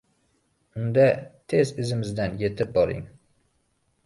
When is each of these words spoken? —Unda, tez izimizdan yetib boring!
—Unda, 0.83 1.03
tez 1.53 1.73
izimizdan 1.85 2.41
yetib 2.41 2.73
boring! 2.79 3.05